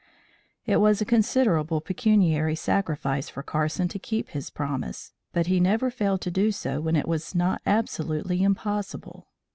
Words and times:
It 0.65 0.77
was 0.77 0.99
a 0.99 1.05
considerable 1.05 1.79
pecuniary 1.79 2.55
sacrifice 2.55 3.29
for 3.29 3.43
Carson 3.43 3.87
to 3.89 3.99
keep 3.99 4.29
his 4.29 4.49
promise, 4.49 5.13
but 5.31 5.45
he 5.45 5.59
never 5.59 5.91
failed 5.91 6.21
to 6.21 6.31
do 6.31 6.51
so, 6.51 6.81
when 6.81 6.95
it 6.95 7.07
was 7.07 7.35
not 7.35 7.61
absolutely 7.67 8.41
impossible. 8.41 9.27